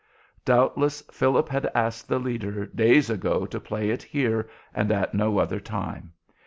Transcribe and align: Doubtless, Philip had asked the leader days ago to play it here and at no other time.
Doubtless, 0.45 1.03
Philip 1.11 1.47
had 1.49 1.69
asked 1.75 2.07
the 2.07 2.17
leader 2.17 2.65
days 2.65 3.07
ago 3.11 3.45
to 3.45 3.59
play 3.59 3.91
it 3.91 4.01
here 4.01 4.49
and 4.73 4.91
at 4.91 5.13
no 5.13 5.37
other 5.37 5.59
time. 5.59 6.13